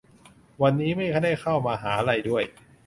[0.61, 2.43] วันนี้ไม่ได้เข้ามหาลัยด้วย